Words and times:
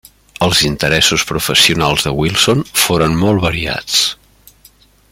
Els 0.45 0.61
interessos 0.69 1.25
professionals 1.33 2.07
de 2.07 2.13
Wilson 2.21 2.65
foren 2.87 3.15
molt 3.23 3.47
variats. 3.49 4.03